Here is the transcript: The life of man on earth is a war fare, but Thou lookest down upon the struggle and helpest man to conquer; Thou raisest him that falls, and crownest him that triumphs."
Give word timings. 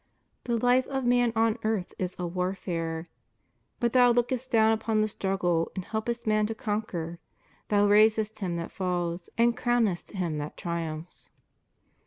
The 0.45 0.57
life 0.57 0.87
of 0.87 1.05
man 1.05 1.31
on 1.35 1.59
earth 1.63 1.93
is 1.99 2.15
a 2.17 2.25
war 2.25 2.55
fare, 2.55 3.07
but 3.79 3.93
Thou 3.93 4.09
lookest 4.11 4.49
down 4.49 4.71
upon 4.71 4.99
the 5.01 5.07
struggle 5.07 5.71
and 5.75 5.85
helpest 5.85 6.25
man 6.25 6.47
to 6.47 6.55
conquer; 6.55 7.19
Thou 7.67 7.85
raisest 7.87 8.39
him 8.39 8.55
that 8.55 8.71
falls, 8.71 9.29
and 9.37 9.55
crownest 9.55 10.13
him 10.13 10.39
that 10.39 10.57
triumphs." 10.57 11.29